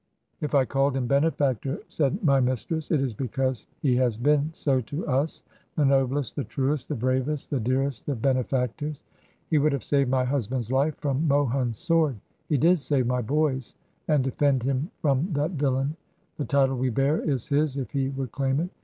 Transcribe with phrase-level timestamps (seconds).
[0.41, 4.81] 'If I called him benefactor,' said my mistress,' it is because he has been so
[4.81, 5.43] to us—
[5.77, 7.49] ^the noblest, 207 Digitized by VjOOQ IC ^^_ HEROINES OF FICTION the truest, the bravest,
[7.51, 9.03] the dearest of benefactors.
[9.51, 12.15] He would have saved my husband's Ufe from Mohun's sword.
[12.49, 13.75] He did save my boy's,
[14.07, 15.95] and defend him from that villain....
[16.37, 18.71] The title we bear is his if he would claim it.